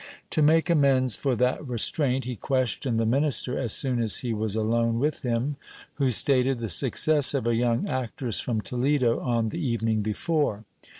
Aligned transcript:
To 0.31 0.41
make 0.41 0.67
amends 0.67 1.15
for 1.15 1.35
that 1.35 1.63
restraint, 1.63 2.25
he 2.25 2.35
questioned 2.35 2.97
the 2.97 3.05
minister 3.05 3.55
as 3.59 3.71
soon 3.71 4.01
as 4.01 4.17
he 4.25 4.33
was 4.33 4.55
alone 4.55 4.97
with 4.97 5.21
him, 5.21 5.57
who 5.97 6.09
stated 6.09 6.57
the 6.57 6.69
success 6.69 7.35
of 7.35 7.45
a 7.45 7.53
young 7.53 7.87
actress 7.87 8.39
from 8.39 8.61
Toledo 8.61 9.19
on 9.19 9.49
the 9.49 9.63
evening 9.63 10.01
before. 10.01 10.65